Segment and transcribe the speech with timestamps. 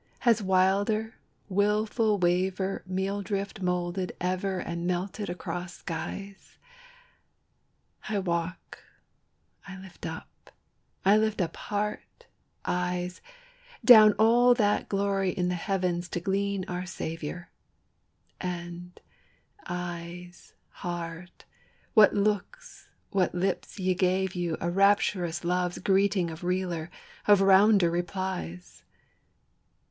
[0.21, 1.13] has wilder,
[1.47, 6.57] wilful wavier Meal drift moulded ever and melted across skies?
[8.09, 8.79] I walk,
[9.67, 10.49] I lift up,
[11.05, 12.25] I lift up heart,
[12.65, 13.21] eyes,
[13.85, 17.51] Down all that glory in the heavens to glean our Saviour;
[18.39, 18.99] And,
[19.67, 21.43] éyes, heárt,
[21.93, 26.89] what looks, what lips yet gave you a Rapturous love's greeting of realer,
[27.27, 28.81] of rounder replies?